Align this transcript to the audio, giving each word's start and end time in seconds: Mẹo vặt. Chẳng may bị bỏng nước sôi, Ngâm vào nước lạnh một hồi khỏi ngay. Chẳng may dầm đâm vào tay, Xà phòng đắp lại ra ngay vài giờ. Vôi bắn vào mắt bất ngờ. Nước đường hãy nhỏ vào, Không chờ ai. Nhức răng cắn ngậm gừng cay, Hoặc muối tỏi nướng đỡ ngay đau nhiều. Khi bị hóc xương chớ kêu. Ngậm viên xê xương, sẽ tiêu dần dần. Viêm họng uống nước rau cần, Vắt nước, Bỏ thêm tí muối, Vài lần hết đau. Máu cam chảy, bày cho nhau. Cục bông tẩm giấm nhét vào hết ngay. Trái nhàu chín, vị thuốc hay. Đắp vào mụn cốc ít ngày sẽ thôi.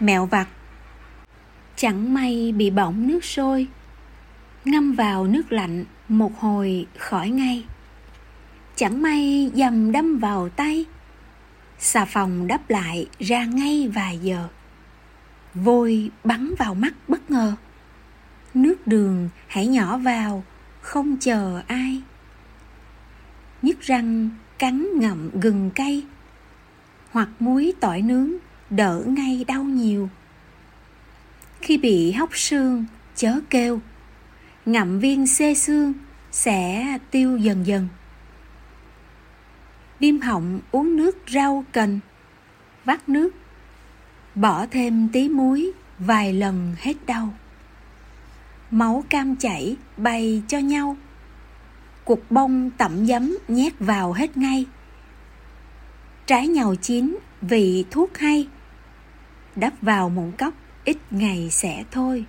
Mẹo 0.00 0.26
vặt. 0.26 0.48
Chẳng 1.76 2.14
may 2.14 2.52
bị 2.52 2.70
bỏng 2.70 3.06
nước 3.06 3.24
sôi, 3.24 3.68
Ngâm 4.64 4.92
vào 4.92 5.26
nước 5.26 5.52
lạnh 5.52 5.84
một 6.08 6.38
hồi 6.38 6.86
khỏi 6.98 7.30
ngay. 7.30 7.64
Chẳng 8.76 9.02
may 9.02 9.50
dầm 9.54 9.92
đâm 9.92 10.18
vào 10.18 10.48
tay, 10.48 10.84
Xà 11.78 12.04
phòng 12.04 12.46
đắp 12.46 12.70
lại 12.70 13.08
ra 13.18 13.44
ngay 13.44 13.88
vài 13.94 14.18
giờ. 14.18 14.48
Vôi 15.54 16.10
bắn 16.24 16.54
vào 16.58 16.74
mắt 16.74 16.94
bất 17.08 17.30
ngờ. 17.30 17.54
Nước 18.54 18.86
đường 18.86 19.28
hãy 19.46 19.66
nhỏ 19.66 19.98
vào, 19.98 20.44
Không 20.80 21.16
chờ 21.20 21.62
ai. 21.66 22.02
Nhức 23.62 23.80
răng 23.80 24.30
cắn 24.58 24.86
ngậm 25.00 25.40
gừng 25.40 25.70
cay, 25.70 26.02
Hoặc 27.10 27.28
muối 27.40 27.72
tỏi 27.80 28.02
nướng 28.02 28.30
đỡ 28.70 29.02
ngay 29.06 29.44
đau 29.48 29.64
nhiều. 29.80 30.08
Khi 31.60 31.78
bị 31.78 32.12
hóc 32.12 32.36
xương 32.36 32.84
chớ 33.14 33.40
kêu. 33.50 33.80
Ngậm 34.66 34.98
viên 34.98 35.26
xê 35.26 35.54
xương, 35.54 35.92
sẽ 36.32 36.98
tiêu 37.10 37.36
dần 37.36 37.66
dần. 37.66 37.88
Viêm 40.00 40.20
họng 40.20 40.60
uống 40.70 40.96
nước 40.96 41.18
rau 41.28 41.64
cần, 41.72 42.00
Vắt 42.84 43.08
nước, 43.08 43.30
Bỏ 44.34 44.66
thêm 44.70 45.08
tí 45.12 45.28
muối, 45.28 45.72
Vài 45.98 46.32
lần 46.32 46.74
hết 46.78 47.06
đau. 47.06 47.34
Máu 48.70 49.04
cam 49.08 49.36
chảy, 49.36 49.76
bày 49.96 50.42
cho 50.48 50.58
nhau. 50.58 50.96
Cục 52.04 52.30
bông 52.30 52.70
tẩm 52.70 53.06
giấm 53.06 53.38
nhét 53.48 53.72
vào 53.78 54.12
hết 54.12 54.36
ngay. 54.36 54.66
Trái 56.26 56.48
nhàu 56.48 56.74
chín, 56.74 57.18
vị 57.42 57.84
thuốc 57.90 58.18
hay. 58.18 58.48
Đắp 59.56 59.72
vào 59.82 60.08
mụn 60.08 60.32
cốc 60.32 60.54
ít 60.84 60.96
ngày 61.10 61.48
sẽ 61.50 61.84
thôi. 61.90 62.24